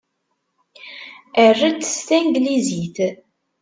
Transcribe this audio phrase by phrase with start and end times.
[1.45, 2.97] Err-d s tanglizit.